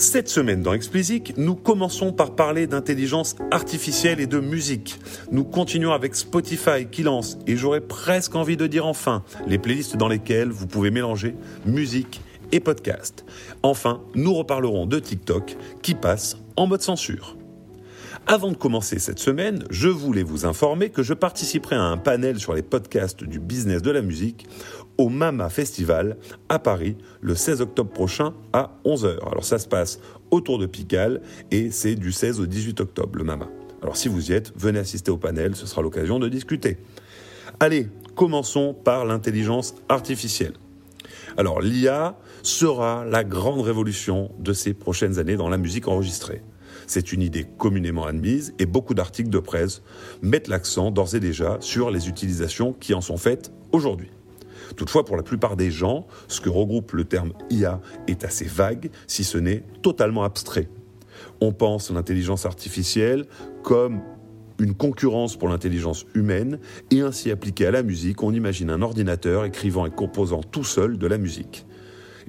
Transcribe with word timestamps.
Cette 0.00 0.30
semaine 0.30 0.62
dans 0.62 0.72
Explicit, 0.72 1.34
nous 1.36 1.54
commençons 1.54 2.10
par 2.10 2.34
parler 2.34 2.66
d'intelligence 2.66 3.36
artificielle 3.50 4.18
et 4.18 4.26
de 4.26 4.40
musique. 4.40 4.98
Nous 5.30 5.44
continuons 5.44 5.92
avec 5.92 6.16
Spotify 6.16 6.86
qui 6.90 7.02
lance, 7.02 7.36
et 7.46 7.54
j'aurais 7.54 7.82
presque 7.82 8.34
envie 8.34 8.56
de 8.56 8.66
dire 8.66 8.86
enfin, 8.86 9.22
les 9.46 9.58
playlists 9.58 9.98
dans 9.98 10.08
lesquelles 10.08 10.48
vous 10.48 10.66
pouvez 10.66 10.90
mélanger 10.90 11.34
musique 11.66 12.22
et 12.50 12.60
podcast. 12.60 13.26
Enfin, 13.62 14.00
nous 14.14 14.32
reparlerons 14.32 14.86
de 14.86 14.98
TikTok 14.98 15.58
qui 15.82 15.94
passe 15.94 16.38
en 16.56 16.66
mode 16.66 16.80
censure. 16.80 17.36
Avant 18.26 18.50
de 18.50 18.56
commencer 18.56 18.98
cette 18.98 19.18
semaine, 19.18 19.64
je 19.70 19.88
voulais 19.88 20.22
vous 20.22 20.46
informer 20.46 20.90
que 20.90 21.02
je 21.02 21.14
participerai 21.14 21.74
à 21.74 21.82
un 21.82 21.96
panel 21.96 22.38
sur 22.38 22.54
les 22.54 22.62
podcasts 22.62 23.24
du 23.24 23.40
business 23.40 23.82
de 23.82 23.90
la 23.90 24.02
musique 24.02 24.46
au 24.98 25.08
Mama 25.08 25.48
Festival 25.48 26.16
à 26.48 26.58
Paris 26.58 26.96
le 27.20 27.34
16 27.34 27.60
octobre 27.60 27.90
prochain 27.90 28.34
à 28.52 28.78
11h. 28.84 29.18
Alors 29.26 29.44
ça 29.44 29.58
se 29.58 29.66
passe 29.66 29.98
autour 30.30 30.58
de 30.58 30.66
Pigalle 30.66 31.22
et 31.50 31.70
c'est 31.70 31.96
du 31.96 32.12
16 32.12 32.40
au 32.40 32.46
18 32.46 32.80
octobre 32.80 33.18
le 33.18 33.24
Mama. 33.24 33.48
Alors 33.82 33.96
si 33.96 34.08
vous 34.08 34.30
y 34.30 34.34
êtes, 34.34 34.52
venez 34.56 34.78
assister 34.78 35.10
au 35.10 35.16
panel, 35.16 35.56
ce 35.56 35.66
sera 35.66 35.82
l'occasion 35.82 36.18
de 36.18 36.28
discuter. 36.28 36.78
Allez, 37.58 37.88
commençons 38.14 38.74
par 38.74 39.06
l'intelligence 39.06 39.74
artificielle. 39.88 40.54
Alors 41.36 41.60
l'IA 41.60 42.16
sera 42.42 43.04
la 43.06 43.24
grande 43.24 43.62
révolution 43.62 44.30
de 44.38 44.52
ces 44.52 44.74
prochaines 44.74 45.18
années 45.18 45.36
dans 45.36 45.48
la 45.48 45.58
musique 45.58 45.88
enregistrée. 45.88 46.42
C'est 46.86 47.12
une 47.12 47.22
idée 47.22 47.46
communément 47.58 48.04
admise 48.04 48.54
et 48.58 48.66
beaucoup 48.66 48.94
d'articles 48.94 49.30
de 49.30 49.38
presse 49.38 49.82
mettent 50.22 50.48
l'accent 50.48 50.90
d'ores 50.90 51.14
et 51.14 51.20
déjà 51.20 51.58
sur 51.60 51.90
les 51.90 52.08
utilisations 52.08 52.72
qui 52.72 52.94
en 52.94 53.00
sont 53.00 53.16
faites 53.16 53.52
aujourd'hui. 53.72 54.10
Toutefois, 54.76 55.04
pour 55.04 55.16
la 55.16 55.22
plupart 55.22 55.56
des 55.56 55.70
gens, 55.70 56.06
ce 56.28 56.40
que 56.40 56.48
regroupe 56.48 56.92
le 56.92 57.04
terme 57.04 57.32
IA 57.50 57.80
est 58.06 58.24
assez 58.24 58.44
vague, 58.44 58.90
si 59.06 59.24
ce 59.24 59.38
n'est 59.38 59.64
totalement 59.82 60.24
abstrait. 60.24 60.68
On 61.40 61.52
pense 61.52 61.90
l'intelligence 61.90 62.46
artificielle 62.46 63.26
comme 63.62 64.00
une 64.60 64.74
concurrence 64.74 65.36
pour 65.36 65.48
l'intelligence 65.48 66.04
humaine, 66.14 66.58
et 66.90 67.00
ainsi 67.00 67.30
appliquée 67.30 67.66
à 67.66 67.70
la 67.70 67.82
musique, 67.82 68.22
on 68.22 68.32
imagine 68.32 68.70
un 68.70 68.82
ordinateur 68.82 69.44
écrivant 69.44 69.86
et 69.86 69.90
composant 69.90 70.42
tout 70.42 70.64
seul 70.64 70.98
de 70.98 71.06
la 71.06 71.18
musique. 71.18 71.66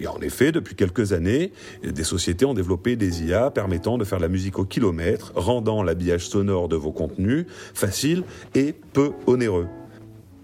Et 0.02 0.08
en 0.08 0.20
effet, 0.20 0.52
depuis 0.52 0.76
quelques 0.76 1.14
années, 1.14 1.52
des 1.84 2.04
sociétés 2.04 2.46
ont 2.46 2.56
développé 2.56 2.96
des 2.96 3.24
IA 3.24 3.52
permettant 3.52 4.00
de 4.00 4.04
faire 4.04 4.20
la 4.20 4.30
musique 4.30 4.58
au 4.58 4.66
kilomètre, 4.66 5.32
rendant 5.36 5.84
l'habillage 5.84 6.28
sonore 6.28 6.68
de 6.68 6.76
vos 6.76 6.92
contenus 6.92 7.46
facile 7.76 8.24
et 8.56 8.74
peu 8.94 9.12
onéreux. 9.28 9.68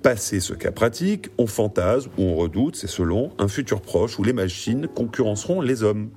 Passé 0.04 0.42
ce 0.42 0.54
cas 0.54 0.72
pratique, 0.72 1.30
on 1.40 1.48
fantasme 1.48 2.12
ou 2.20 2.22
on 2.22 2.36
redoute, 2.36 2.76
c'est 2.76 2.86
selon, 2.86 3.32
un 3.40 3.48
futur 3.48 3.82
proche 3.82 4.20
où 4.20 4.24
les 4.24 4.32
machines 4.32 4.88
concurrenceront 4.88 5.60
les 5.60 5.82
hommes. 5.82 6.12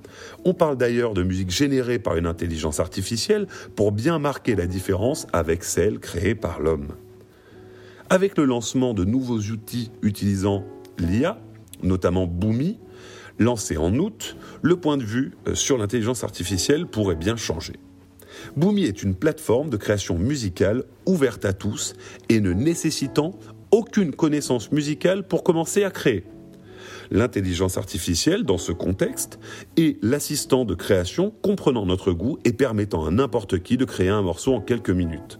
On 0.45 0.53
parle 0.53 0.77
d'ailleurs 0.77 1.15
de 1.15 1.23
musique 1.23 1.49
générée 1.49 1.97
par 1.97 2.17
une 2.17 2.27
intelligence 2.27 2.79
artificielle 2.79 3.47
pour 3.75 3.91
bien 3.91 4.19
marquer 4.19 4.55
la 4.55 4.67
différence 4.67 5.25
avec 5.33 5.63
celle 5.63 5.97
créée 5.97 6.35
par 6.35 6.59
l'homme. 6.59 6.89
Avec 8.11 8.37
le 8.37 8.45
lancement 8.45 8.93
de 8.93 9.03
nouveaux 9.03 9.39
outils 9.39 9.89
utilisant 10.03 10.63
l'IA, 10.99 11.41
notamment 11.81 12.27
Boomi, 12.27 12.77
lancé 13.39 13.77
en 13.77 13.95
août, 13.95 14.35
le 14.61 14.75
point 14.75 14.97
de 14.97 15.03
vue 15.03 15.31
euh, 15.47 15.55
sur 15.55 15.77
l'intelligence 15.77 16.23
artificielle 16.23 16.85
pourrait 16.87 17.15
bien 17.15 17.35
changer. 17.35 17.73
Boomi 18.55 18.83
est 18.83 19.03
une 19.03 19.15
plateforme 19.15 19.69
de 19.69 19.77
création 19.77 20.17
musicale 20.17 20.83
ouverte 21.05 21.45
à 21.45 21.53
tous 21.53 21.93
et 22.29 22.39
ne 22.39 22.53
nécessitant 22.53 23.37
aucune 23.71 24.13
connaissance 24.13 24.71
musicale 24.71 25.27
pour 25.27 25.43
commencer 25.43 25.83
à 25.83 25.91
créer. 25.91 26.23
L'intelligence 27.09 27.77
artificielle, 27.77 28.43
dans 28.43 28.57
ce 28.57 28.71
contexte, 28.71 29.37
est 29.75 30.01
l'assistant 30.01 30.63
de 30.63 30.75
création 30.75 31.33
comprenant 31.41 31.85
notre 31.85 32.13
goût 32.13 32.37
et 32.45 32.53
permettant 32.53 33.05
à 33.05 33.11
n'importe 33.11 33.61
qui 33.61 33.75
de 33.75 33.85
créer 33.85 34.09
un 34.09 34.21
morceau 34.21 34.53
en 34.53 34.61
quelques 34.61 34.91
minutes. 34.91 35.39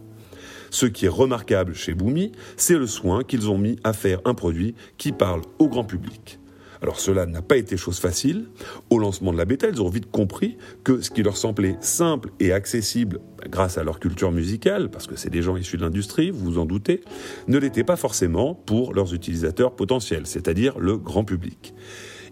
Ce 0.69 0.85
qui 0.85 1.05
est 1.05 1.09
remarquable 1.09 1.73
chez 1.73 1.93
Boomi, 1.93 2.31
c'est 2.57 2.77
le 2.77 2.87
soin 2.87 3.23
qu'ils 3.23 3.49
ont 3.49 3.57
mis 3.57 3.77
à 3.83 3.93
faire 3.93 4.19
un 4.25 4.33
produit 4.33 4.75
qui 4.97 5.11
parle 5.11 5.41
au 5.59 5.67
grand 5.67 5.83
public. 5.83 6.40
Alors 6.81 6.99
cela 6.99 7.27
n'a 7.27 7.41
pas 7.43 7.57
été 7.57 7.77
chose 7.77 7.99
facile. 7.99 8.47
Au 8.89 8.97
lancement 8.97 9.31
de 9.31 9.37
la 9.37 9.45
bêta, 9.45 9.67
ils 9.69 9.81
ont 9.81 9.89
vite 9.89 10.09
compris 10.09 10.57
que 10.83 11.01
ce 11.01 11.11
qui 11.11 11.21
leur 11.21 11.37
semblait 11.37 11.77
simple 11.79 12.31
et 12.39 12.51
accessible 12.51 13.19
grâce 13.49 13.77
à 13.77 13.83
leur 13.83 13.99
culture 13.99 14.31
musicale, 14.31 14.89
parce 14.89 15.05
que 15.05 15.15
c'est 15.15 15.29
des 15.29 15.43
gens 15.43 15.57
issus 15.57 15.77
de 15.77 15.83
l'industrie, 15.83 16.31
vous 16.31 16.53
vous 16.53 16.57
en 16.57 16.65
doutez, 16.65 17.01
ne 17.47 17.57
l'était 17.59 17.83
pas 17.83 17.95
forcément 17.97 18.55
pour 18.55 18.93
leurs 18.93 19.13
utilisateurs 19.13 19.75
potentiels, 19.75 20.25
c'est-à-dire 20.25 20.79
le 20.79 20.97
grand 20.97 21.23
public. 21.23 21.75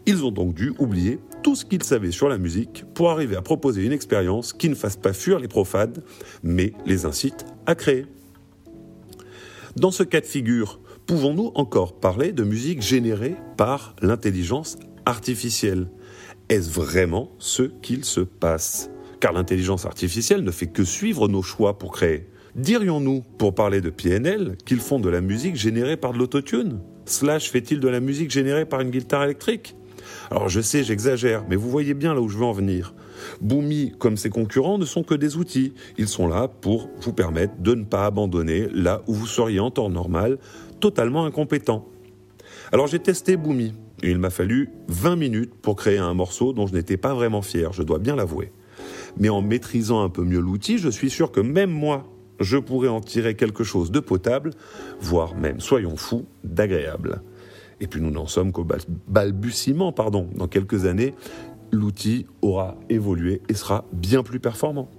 Ils 0.06 0.24
ont 0.26 0.32
donc 0.32 0.56
dû 0.56 0.74
oublier 0.80 1.20
tout 1.44 1.56
ce 1.56 1.66
qu'ils 1.66 1.84
savaient 1.84 2.12
sur 2.12 2.30
la 2.30 2.38
musique 2.38 2.86
pour 2.96 3.12
arriver 3.12 3.36
à 3.36 3.42
proposer 3.42 3.84
une 3.84 3.92
expérience 3.92 4.54
qui 4.54 4.70
ne 4.70 4.76
fasse 4.76 4.96
pas 4.96 5.14
fuir 5.14 5.40
les 5.40 5.48
profanes, 5.48 6.02
mais 6.42 6.74
les 6.86 7.06
incite 7.06 7.46
à 7.68 7.76
créer. 7.76 8.06
Dans 9.76 9.92
ce 9.92 10.04
cas 10.04 10.22
de 10.22 10.26
figure, 10.26 10.80
pouvons-nous 11.10 11.52
encore 11.56 12.00
parler 12.00 12.34
de 12.34 12.44
musique 12.44 12.84
générée 12.84 13.36
par 13.58 13.96
l'intelligence 14.00 14.78
artificielle? 15.08 15.88
Est-ce 16.50 16.70
vraiment 16.70 17.32
ce 17.40 17.64
qu'il 17.64 18.06
se 18.06 18.20
passe? 18.20 18.92
Car 19.20 19.34
l'intelligence 19.34 19.88
artificielle 19.88 20.44
ne 20.44 20.52
fait 20.52 20.68
que 20.68 20.84
suivre 20.84 21.28
nos 21.28 21.42
choix 21.42 21.80
pour 21.80 21.94
créer. 21.94 22.28
Dirions-nous, 22.54 23.24
pour 23.40 23.56
parler 23.56 23.82
de 23.82 23.90
PNL, 23.90 24.56
qu'ils 24.68 24.82
font 24.82 25.00
de 25.00 25.10
la 25.10 25.22
musique 25.22 25.56
générée 25.56 25.98
par 25.98 26.14
de 26.14 26.20
l'autotune? 26.20 26.80
Slash 27.06 27.50
fait-il 27.50 27.80
de 27.80 27.88
la 27.88 28.02
musique 28.02 28.30
générée 28.30 28.68
par 28.68 28.82
une 28.82 28.92
guitare 28.92 29.24
électrique? 29.24 29.76
Alors 30.30 30.48
je 30.48 30.62
sais, 30.62 30.84
j'exagère, 30.84 31.44
mais 31.50 31.56
vous 31.56 31.72
voyez 31.72 31.96
bien 31.96 32.14
là 32.14 32.22
où 32.22 32.30
je 32.30 32.38
veux 32.38 32.46
en 32.46 32.52
venir. 32.52 32.94
Boomi, 33.42 33.94
comme 33.98 34.18
ses 34.18 34.30
concurrents, 34.30 34.78
ne 34.78 34.86
sont 34.86 35.04
que 35.04 35.16
des 35.16 35.38
outils. 35.38 35.74
Ils 35.98 36.08
sont 36.08 36.28
là 36.28 36.48
pour 36.48 36.90
vous 37.02 37.14
permettre 37.14 37.54
de 37.60 37.76
ne 37.76 37.84
pas 37.84 38.06
abandonner 38.06 38.68
là 38.74 39.02
où 39.08 39.14
vous 39.14 39.28
seriez 39.28 39.60
en 39.60 39.72
temps 39.72 39.90
normal 39.90 40.38
totalement 40.80 41.26
incompétent. 41.26 41.88
Alors 42.72 42.88
j'ai 42.88 43.00
testé 43.00 43.36
Boomi, 43.38 43.74
et 44.04 44.12
il 44.12 44.18
m'a 44.18 44.30
fallu 44.30 44.70
20 44.88 45.16
minutes 45.16 45.54
pour 45.62 45.76
créer 45.76 45.98
un 45.98 46.14
morceau 46.14 46.54
dont 46.54 46.68
je 46.68 46.74
n'étais 46.74 46.98
pas 46.98 47.14
vraiment 47.14 47.42
fier, 47.42 47.74
je 47.74 47.84
dois 47.84 48.00
bien 48.00 48.16
l'avouer. 48.16 48.52
Mais 49.18 49.30
en 49.30 49.42
maîtrisant 49.42 50.04
un 50.04 50.10
peu 50.10 50.24
mieux 50.24 50.40
l'outil, 50.40 50.78
je 50.78 50.90
suis 50.90 51.10
sûr 51.10 51.32
que 51.32 51.42
même 51.42 51.72
moi, 51.72 52.06
je 52.40 52.58
pourrais 52.58 52.88
en 52.88 53.02
tirer 53.02 53.36
quelque 53.36 53.64
chose 53.64 53.92
de 53.92 54.00
potable, 54.00 54.52
voire 55.02 55.36
même, 55.36 55.60
soyons 55.60 55.98
fous, 55.98 56.26
d'agréable. 56.44 57.22
Et 57.82 57.88
puis 57.88 58.02
nous 58.02 58.12
n'en 58.12 58.28
sommes 58.28 58.52
qu'au 58.52 58.66
balbutiement, 59.08 59.92
pardon. 59.92 60.28
Dans 60.36 60.48
quelques 60.48 60.86
années, 60.86 61.14
l'outil 61.72 62.26
aura 62.42 62.76
évolué 62.90 63.42
et 63.50 63.54
sera 63.54 63.86
bien 63.94 64.24
plus 64.24 64.40
performant. 64.40 64.90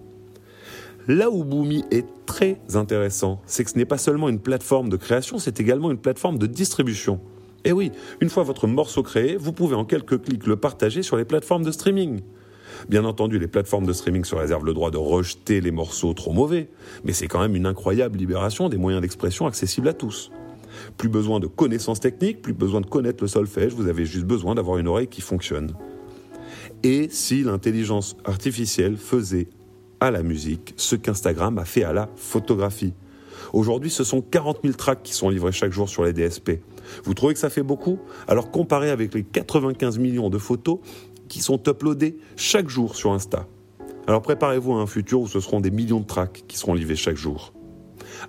Là 1.09 1.31
où 1.31 1.45
Boomi 1.45 1.85
est 1.91 2.07
très 2.27 2.61
intéressant, 2.75 3.41
c'est 3.47 3.65
que 3.65 3.71
ce 3.71 3.77
n'est 3.77 3.85
pas 3.85 3.99
seulement 3.99 4.29
une 4.29 4.39
plateforme 4.39 4.89
de 4.89 4.97
création, 4.97 5.39
c'est 5.39 5.59
également 5.59 5.91
une 5.91 5.99
plateforme 5.99 6.39
de 6.39 6.47
distribution. 6.47 7.21
Et 7.65 7.73
oui, 7.73 7.91
une 8.21 8.29
fois 8.29 8.43
votre 8.43 8.67
morceau 8.67 9.03
créé, 9.03 9.37
vous 9.37 9.53
pouvez 9.53 9.75
en 9.75 9.85
quelques 9.85 10.23
clics 10.23 10.47
le 10.47 10.57
partager 10.57 11.03
sur 11.03 11.17
les 11.17 11.25
plateformes 11.25 11.65
de 11.65 11.73
streaming. 11.73 12.21
Bien 12.89 13.05
entendu, 13.05 13.39
les 13.39 13.49
plateformes 13.49 13.87
de 13.87 13.93
streaming 13.93 14.25
se 14.25 14.35
réservent 14.35 14.65
le 14.65 14.73
droit 14.73 14.91
de 14.91 14.97
rejeter 14.97 15.61
les 15.61 15.71
morceaux 15.71 16.15
trop 16.15 16.33
mauvais, 16.33 16.69
mais 17.05 17.13
c'est 17.13 17.27
quand 17.27 17.41
même 17.41 17.57
une 17.57 17.67
incroyable 17.67 18.19
libération 18.19 18.69
des 18.69 18.79
moyens 18.79 19.03
d'expression 19.03 19.47
accessibles 19.47 19.89
à 19.89 19.93
tous. 19.93 20.31
Plus 20.97 21.09
besoin 21.09 21.41
de 21.41 21.47
connaissances 21.47 22.01
techniques, 22.01 22.41
plus 22.41 22.53
besoin 22.53 22.81
de 22.81 22.87
connaître 22.87 23.23
le 23.23 23.29
solfège, 23.29 23.75
vous 23.75 23.89
avez 23.89 24.07
juste 24.07 24.25
besoin 24.25 24.55
d'avoir 24.55 24.79
une 24.79 24.89
oreille 24.89 25.09
qui 25.09 25.21
fonctionne. 25.21 25.73
Et 26.83 27.09
si 27.11 27.43
l'intelligence 27.43 28.17
artificielle 28.25 28.97
faisait 28.97 29.49
à 30.01 30.11
la 30.11 30.23
musique 30.23 30.75
ce 30.77 30.97
qu'Instagram 30.97 31.59
a 31.59 31.65
fait 31.65 31.85
à 31.85 31.93
la 31.93 32.09
photographie. 32.17 32.95
Aujourd'hui, 33.53 33.91
ce 33.91 34.05
sont 34.05 34.23
40 34.23 34.61
000 34.63 34.75
tracks 34.75 35.03
qui 35.03 35.13
sont 35.13 35.29
livrés 35.29 35.53
chaque 35.53 35.73
jour 35.73 35.89
sur 35.89 36.05
les 36.05 36.13
DSP. 36.13 36.61
Vous 37.05 37.15
trouvez 37.15 37.35
que 37.35 37.41
ça 37.41 37.51
fait 37.51 37.63
beaucoup? 37.63 37.99
Alors 38.27 38.51
comparez 38.51 38.91
avec 38.91 39.15
les 39.15 39.23
95 39.23 39.99
millions 39.99 40.31
de 40.31 40.39
photos 40.39 40.79
qui 41.29 41.41
sont 41.41 41.61
uploadées 41.67 42.17
chaque 42.37 42.69
jour 42.69 42.97
sur 42.97 43.13
Insta. 43.13 43.47
Alors 44.07 44.23
préparez-vous 44.23 44.73
à 44.73 44.81
un 44.81 44.87
futur 44.87 45.21
où 45.21 45.29
ce 45.29 45.41
seront 45.41 45.61
des 45.61 45.71
millions 45.71 46.01
de 46.01 46.07
tracks 46.07 46.45
qui 46.49 46.57
seront 46.57 46.75
livrés 46.75 46.97
chaque 46.97 47.17
jour. 47.17 47.53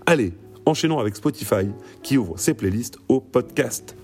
Allez, 0.05 0.33
enchaînons 0.65 0.99
avec 0.99 1.15
Spotify 1.15 1.69
qui 2.03 2.17
ouvre 2.17 2.37
ses 2.37 2.53
playlists 2.53 2.97
au 3.07 3.19
podcast. 3.19 3.95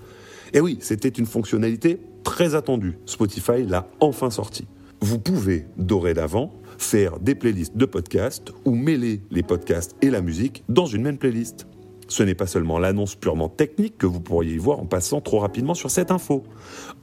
Et 0.52 0.60
oui, 0.60 0.78
c'était 0.80 1.08
une 1.08 1.26
fonctionnalité 1.26 2.00
très 2.24 2.54
attendue. 2.54 2.98
Spotify 3.06 3.64
l'a 3.64 3.88
enfin 4.00 4.30
sorti. 4.30 4.66
Vous 5.00 5.18
pouvez 5.18 5.66
dorénavant 5.76 6.52
faire 6.76 7.18
des 7.20 7.34
playlists 7.34 7.76
de 7.76 7.86
podcasts 7.86 8.52
ou 8.64 8.74
mêler 8.74 9.20
les 9.30 9.42
podcasts 9.42 9.96
et 10.02 10.10
la 10.10 10.20
musique 10.20 10.64
dans 10.68 10.86
une 10.86 11.02
même 11.02 11.18
playlist. 11.18 11.66
Ce 12.08 12.22
n'est 12.22 12.34
pas 12.34 12.46
seulement 12.46 12.78
l'annonce 12.78 13.14
purement 13.14 13.48
technique 13.48 13.98
que 13.98 14.06
vous 14.06 14.20
pourriez 14.20 14.54
y 14.54 14.58
voir 14.58 14.80
en 14.80 14.86
passant 14.86 15.20
trop 15.20 15.40
rapidement 15.40 15.74
sur 15.74 15.90
cette 15.90 16.10
info. 16.10 16.42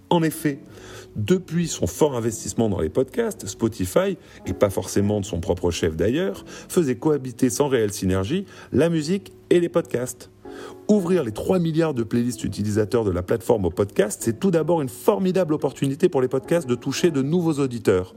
En 0.09 0.23
effet, 0.23 0.59
depuis 1.15 1.67
son 1.67 1.87
fort 1.87 2.15
investissement 2.15 2.69
dans 2.69 2.79
les 2.79 2.89
podcasts, 2.89 3.47
Spotify, 3.47 4.17
et 4.45 4.53
pas 4.53 4.69
forcément 4.69 5.21
de 5.21 5.25
son 5.25 5.39
propre 5.39 5.71
chef 5.71 5.95
d'ailleurs, 5.95 6.43
faisait 6.47 6.95
cohabiter 6.95 7.49
sans 7.49 7.67
réelle 7.67 7.93
synergie 7.93 8.45
la 8.71 8.89
musique 8.89 9.31
et 9.49 9.59
les 9.59 9.69
podcasts. 9.69 10.31
Ouvrir 10.87 11.23
les 11.23 11.31
3 11.31 11.59
milliards 11.59 11.93
de 11.93 12.03
playlists 12.03 12.43
utilisateurs 12.43 13.03
de 13.03 13.11
la 13.11 13.23
plateforme 13.23 13.65
au 13.65 13.69
podcast, 13.69 14.21
c'est 14.23 14.39
tout 14.39 14.51
d'abord 14.51 14.81
une 14.81 14.89
formidable 14.89 15.53
opportunité 15.53 16.09
pour 16.09 16.21
les 16.21 16.27
podcasts 16.27 16.67
de 16.67 16.75
toucher 16.75 17.11
de 17.11 17.21
nouveaux 17.21 17.59
auditeurs. 17.59 18.13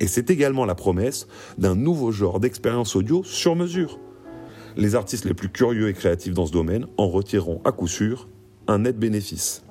Et 0.00 0.06
c'est 0.06 0.30
également 0.30 0.64
la 0.64 0.74
promesse 0.74 1.26
d'un 1.58 1.74
nouveau 1.74 2.12
genre 2.12 2.40
d'expérience 2.40 2.94
audio 2.96 3.22
sur 3.24 3.56
mesure. 3.56 3.98
Les 4.76 4.94
artistes 4.94 5.24
les 5.24 5.34
plus 5.34 5.48
curieux 5.48 5.88
et 5.88 5.92
créatifs 5.92 6.34
dans 6.34 6.46
ce 6.46 6.52
domaine 6.52 6.86
en 6.96 7.08
retireront 7.08 7.60
à 7.64 7.72
coup 7.72 7.88
sûr 7.88 8.28
un 8.66 8.78
net 8.78 8.98
bénéfice. 8.98 9.64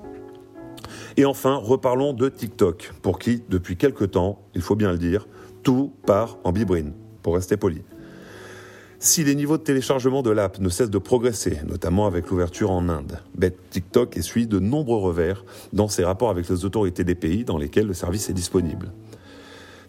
Et 1.16 1.24
enfin, 1.24 1.56
reparlons 1.56 2.12
de 2.12 2.28
TikTok, 2.28 2.92
pour 3.02 3.18
qui, 3.18 3.42
depuis 3.48 3.76
quelque 3.76 4.04
temps, 4.04 4.42
il 4.54 4.62
faut 4.62 4.76
bien 4.76 4.92
le 4.92 4.98
dire, 4.98 5.28
tout 5.62 5.92
part 6.06 6.38
en 6.44 6.52
bibrine, 6.52 6.92
pour 7.22 7.34
rester 7.34 7.56
poli. 7.56 7.82
Si 9.04 9.22
les 9.22 9.34
niveaux 9.34 9.58
de 9.58 9.62
téléchargement 9.62 10.22
de 10.22 10.30
l'app 10.30 10.58
ne 10.60 10.70
cessent 10.70 10.88
de 10.88 10.96
progresser, 10.96 11.58
notamment 11.68 12.06
avec 12.06 12.30
l'ouverture 12.30 12.70
en 12.70 12.88
Inde, 12.88 13.18
TikTok 13.68 14.16
essuie 14.16 14.46
de 14.46 14.58
nombreux 14.58 14.96
revers 14.96 15.44
dans 15.74 15.88
ses 15.88 16.04
rapports 16.04 16.30
avec 16.30 16.48
les 16.48 16.64
autorités 16.64 17.04
des 17.04 17.14
pays 17.14 17.44
dans 17.44 17.58
lesquels 17.58 17.86
le 17.86 17.92
service 17.92 18.30
est 18.30 18.32
disponible. 18.32 18.92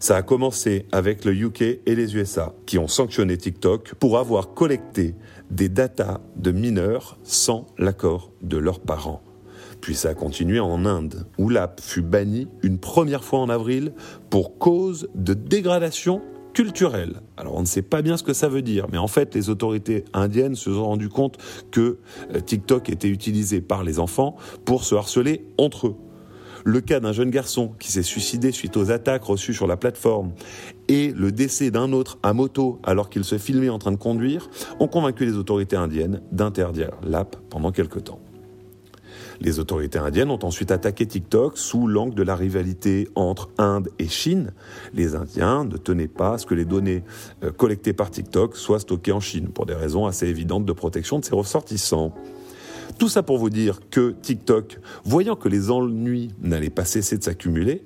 Ça 0.00 0.16
a 0.16 0.22
commencé 0.22 0.84
avec 0.92 1.24
le 1.24 1.32
UK 1.32 1.62
et 1.62 1.94
les 1.94 2.14
USA, 2.14 2.52
qui 2.66 2.76
ont 2.76 2.88
sanctionné 2.88 3.38
TikTok 3.38 3.94
pour 3.94 4.18
avoir 4.18 4.52
collecté 4.52 5.14
des 5.50 5.70
datas 5.70 6.20
de 6.36 6.50
mineurs 6.50 7.18
sans 7.22 7.64
l'accord 7.78 8.32
de 8.42 8.58
leurs 8.58 8.80
parents. 8.80 9.22
Puis 9.80 9.94
ça 9.94 10.10
a 10.10 10.14
continué 10.14 10.60
en 10.60 10.84
Inde, 10.84 11.26
où 11.38 11.48
l'app 11.48 11.80
fut 11.80 12.02
bannie 12.02 12.48
une 12.62 12.76
première 12.76 13.24
fois 13.24 13.38
en 13.38 13.48
avril 13.48 13.94
pour 14.28 14.58
cause 14.58 15.08
de 15.14 15.32
dégradation 15.32 16.20
culturel. 16.56 17.20
Alors 17.36 17.54
on 17.56 17.60
ne 17.60 17.66
sait 17.66 17.82
pas 17.82 18.00
bien 18.00 18.16
ce 18.16 18.22
que 18.22 18.32
ça 18.32 18.48
veut 18.48 18.62
dire, 18.62 18.86
mais 18.90 18.96
en 18.96 19.08
fait 19.08 19.34
les 19.34 19.50
autorités 19.50 20.06
indiennes 20.14 20.54
se 20.54 20.72
sont 20.72 20.86
rendues 20.86 21.10
compte 21.10 21.36
que 21.70 21.98
euh, 22.34 22.40
TikTok 22.40 22.88
était 22.88 23.10
utilisé 23.10 23.60
par 23.60 23.84
les 23.84 23.98
enfants 23.98 24.36
pour 24.64 24.82
se 24.82 24.94
harceler 24.94 25.44
entre 25.58 25.88
eux. 25.88 25.96
Le 26.64 26.80
cas 26.80 26.98
d'un 26.98 27.12
jeune 27.12 27.28
garçon 27.28 27.74
qui 27.78 27.92
s'est 27.92 28.02
suicidé 28.02 28.52
suite 28.52 28.78
aux 28.78 28.90
attaques 28.90 29.24
reçues 29.24 29.52
sur 29.52 29.66
la 29.66 29.76
plateforme 29.76 30.32
et 30.88 31.12
le 31.12 31.30
décès 31.30 31.70
d'un 31.70 31.92
autre 31.92 32.18
à 32.22 32.32
moto 32.32 32.80
alors 32.84 33.10
qu'il 33.10 33.24
se 33.24 33.36
filmait 33.36 33.68
en 33.68 33.78
train 33.78 33.92
de 33.92 33.96
conduire 33.96 34.48
ont 34.80 34.88
convaincu 34.88 35.26
les 35.26 35.36
autorités 35.36 35.76
indiennes 35.76 36.22
d'interdire 36.32 36.92
l'app 37.02 37.36
pendant 37.50 37.70
quelque 37.70 37.98
temps. 37.98 38.20
Les 39.40 39.58
autorités 39.58 39.98
indiennes 39.98 40.30
ont 40.30 40.44
ensuite 40.44 40.70
attaqué 40.70 41.06
TikTok 41.06 41.58
sous 41.58 41.86
l'angle 41.86 42.14
de 42.14 42.22
la 42.22 42.36
rivalité 42.36 43.08
entre 43.14 43.50
Inde 43.58 43.88
et 43.98 44.08
Chine. 44.08 44.52
Les 44.94 45.14
Indiens 45.14 45.64
ne 45.64 45.76
tenaient 45.76 46.08
pas 46.08 46.34
à 46.34 46.38
ce 46.38 46.46
que 46.46 46.54
les 46.54 46.64
données 46.64 47.04
euh, 47.44 47.50
collectées 47.50 47.92
par 47.92 48.10
TikTok 48.10 48.56
soient 48.56 48.80
stockées 48.80 49.12
en 49.12 49.20
Chine, 49.20 49.48
pour 49.48 49.66
des 49.66 49.74
raisons 49.74 50.06
assez 50.06 50.26
évidentes 50.26 50.64
de 50.64 50.72
protection 50.72 51.18
de 51.18 51.24
ses 51.24 51.34
ressortissants. 51.34 52.14
Tout 52.98 53.08
ça 53.08 53.22
pour 53.22 53.36
vous 53.38 53.50
dire 53.50 53.80
que 53.90 54.14
TikTok, 54.22 54.80
voyant 55.04 55.36
que 55.36 55.48
les 55.48 55.70
ennuis 55.70 56.30
n'allaient 56.40 56.70
pas 56.70 56.84
cesser 56.84 57.18
de 57.18 57.24
s'accumuler, 57.24 57.84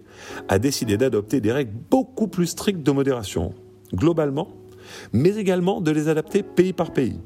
a 0.48 0.58
décidé 0.58 0.96
d'adopter 0.96 1.40
des 1.40 1.50
règles 1.50 1.72
beaucoup 1.90 2.28
plus 2.28 2.46
strictes 2.46 2.82
de 2.82 2.92
modération, 2.92 3.52
globalement, 3.92 4.48
mais 5.12 5.36
également 5.36 5.80
de 5.80 5.90
les 5.90 6.08
adapter 6.08 6.42
pays 6.42 6.72
par 6.72 6.92
pays. 6.92 7.18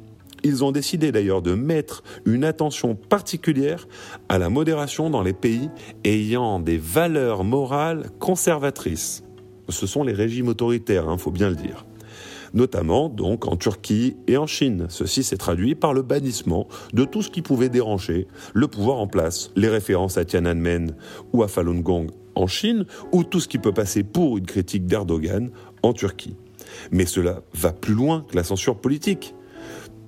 Ils 0.44 0.62
ont 0.62 0.73
décidé 0.73 1.11
d'ailleurs 1.11 1.43
de 1.43 1.55
mettre 1.55 2.02
une 2.26 2.44
attention 2.44 2.94
particulière 2.94 3.88
à 4.29 4.38
la 4.38 4.50
modération 4.50 5.11
dans 5.11 5.23
les 5.23 5.32
pays 5.32 5.70
ayant 6.05 6.61
des 6.61 6.79
valeurs 6.79 7.43
morales 7.44 8.11
conservatrices. 8.20 9.25
Ce 9.70 9.87
sont 9.87 10.05
les 10.05 10.12
régimes 10.12 10.49
autoritaires, 10.49 11.05
il 11.08 11.12
hein, 11.12 11.19
faut 11.19 11.31
bien 11.31 11.49
le 11.49 11.56
dire 11.56 11.87
notamment 12.55 13.08
donc 13.08 13.49
en 13.49 13.56
Turquie 13.56 14.17
et 14.29 14.37
en 14.37 14.46
Chine. 14.46 14.87
Ceci 14.88 15.25
s'est 15.25 15.37
traduit 15.37 15.75
par 15.75 15.93
le 15.93 16.02
bannissement 16.02 16.69
de 16.93 17.05
tout 17.05 17.20
ce 17.20 17.29
qui 17.29 17.43
pouvait 17.43 17.69
déranger 17.69 18.29
le 18.55 18.69
pouvoir 18.69 18.99
en 18.99 19.08
place. 19.08 19.50
Les 19.56 19.69
références 19.69 20.19
à 20.19 20.25
Tiananmen 20.25 20.94
ou 21.32 21.43
à 21.43 21.49
Falun 21.49 21.81
Gong 21.81 22.06
en 22.37 22.47
Chine, 22.47 22.87
ou 23.12 23.25
tout 23.25 23.40
ce 23.40 23.49
qui 23.49 23.58
peut 23.58 23.73
passer 23.73 24.02
pour 24.02 24.38
une 24.38 24.47
critique 24.47 24.87
d'Erdogan 24.87 25.50
en 25.82 25.93
Turquie. 25.93 26.37
Mais 26.90 27.06
cela 27.06 27.43
va 27.55 27.73
plus 27.73 27.94
loin 27.94 28.25
que 28.29 28.37
la 28.37 28.44
censure 28.44 28.76
politique 28.76 29.35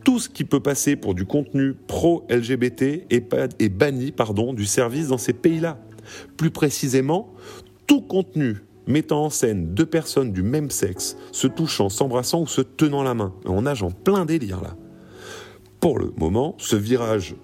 tout 0.07 0.21
ce 0.21 0.29
qui 0.29 0.45
peut 0.45 0.61
passer 0.61 0.95
pour 0.95 1.17
du 1.17 1.27
contenu 1.27 1.75
pro-LGBT 1.75 3.07
est, 3.11 3.69
banni 3.69 4.15
du 4.55 4.65
service 4.65 5.09
dans 5.09 5.19
ces 5.19 5.33
pays-là. 5.33 5.81
Plus 6.37 6.53
précisément, 6.53 7.35
tout 7.89 8.03
contenu 8.03 8.63
mettant 8.87 9.25
en 9.25 9.31
scène 9.31 9.75
deux 9.75 9.85
personnes 9.85 10.33
du 10.33 10.45
même 10.45 10.71
sexe 10.71 11.17
se 11.33 11.49
touchant, 11.49 11.89
s'embrassant 11.89 12.43
ou 12.43 12.47
se 12.47 12.61
tenant 12.61 13.03
la 13.03 13.15
main. 13.15 13.35
On 13.47 13.63
nage 13.63 13.83
en 13.83 13.91
plein 13.91 14.25
délire 14.25 14.63
là. 14.63 14.77
Pour 15.81 15.99
le 15.99 16.13
moment, 16.17 16.55
ce 16.59 16.77
virage 16.77 17.35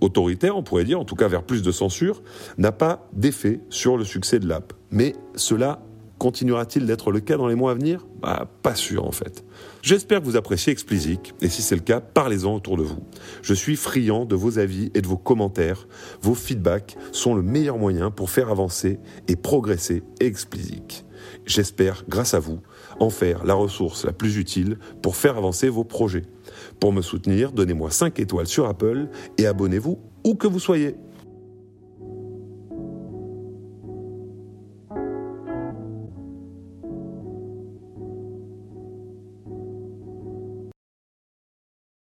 autoritaire, 0.00 0.56
on 0.56 0.62
pourrait 0.62 0.84
dire, 0.84 1.00
en 1.00 1.04
tout 1.04 1.16
cas 1.16 1.26
vers 1.26 1.42
plus 1.42 1.62
de 1.62 1.72
censure, 1.72 2.22
n'a 2.56 2.70
pas 2.70 3.08
d'effet 3.14 3.58
sur 3.68 3.96
le 3.96 4.04
succès 4.04 4.38
de 4.38 4.46
l'app. 4.46 4.72
Mais 4.92 5.16
cela 5.34 5.82
Continuera-t-il 6.18 6.86
d'être 6.86 7.10
le 7.10 7.20
cas 7.20 7.36
dans 7.36 7.46
les 7.46 7.54
mois 7.54 7.72
à 7.72 7.74
venir? 7.74 8.06
Bah, 8.20 8.50
Pas 8.62 8.74
sûr 8.74 9.04
en 9.04 9.12
fait. 9.12 9.44
J'espère 9.82 10.20
que 10.20 10.24
vous 10.24 10.36
appréciez 10.36 10.72
Explicit, 10.72 11.34
et 11.42 11.48
si 11.48 11.62
c'est 11.62 11.74
le 11.74 11.82
cas, 11.82 12.00
parlez-en 12.00 12.54
autour 12.54 12.76
de 12.76 12.82
vous. 12.82 13.02
Je 13.42 13.52
suis 13.52 13.76
friand 13.76 14.24
de 14.24 14.34
vos 14.34 14.58
avis 14.58 14.90
et 14.94 15.02
de 15.02 15.06
vos 15.06 15.18
commentaires. 15.18 15.86
Vos 16.22 16.34
feedbacks 16.34 16.96
sont 17.12 17.34
le 17.34 17.42
meilleur 17.42 17.76
moyen 17.76 18.10
pour 18.10 18.30
faire 18.30 18.50
avancer 18.50 18.98
et 19.28 19.36
progresser 19.36 20.02
Explicit. 20.20 21.04
J'espère, 21.44 22.04
grâce 22.08 22.34
à 22.34 22.38
vous, 22.38 22.60
en 22.98 23.10
faire 23.10 23.44
la 23.44 23.54
ressource 23.54 24.04
la 24.04 24.12
plus 24.12 24.36
utile 24.38 24.78
pour 25.02 25.16
faire 25.16 25.36
avancer 25.36 25.68
vos 25.68 25.84
projets. 25.84 26.24
Pour 26.80 26.92
me 26.92 27.02
soutenir, 27.02 27.52
donnez-moi 27.52 27.90
5 27.90 28.18
étoiles 28.20 28.46
sur 28.46 28.66
Apple 28.66 29.08
et 29.38 29.46
abonnez-vous 29.46 29.98
où 30.24 30.34
que 30.34 30.46
vous 30.46 30.60
soyez. 30.60 30.96